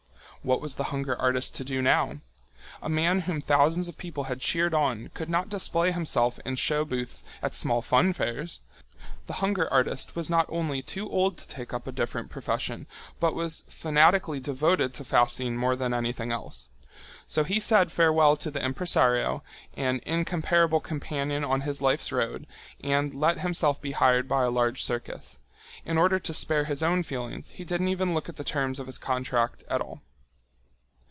[0.43, 2.13] What was the hunger artist to do now?
[2.81, 6.83] A man whom thousands of people had cheered on could not display himself in show
[6.83, 8.61] booths at small fun fairs.
[9.27, 12.87] The hunger artist was not only too old to take up a different profession,
[13.19, 16.69] but was fanatically devoted to fasting more than anything else.
[17.27, 19.43] So he said farewell to the impresario,
[19.77, 22.47] an incomparable companion on his life's road,
[22.83, 25.37] and let himself be hired by a large circus.
[25.85, 28.87] In order to spare his own feelings, he didn't even look at the terms of
[28.87, 30.01] his contract at all.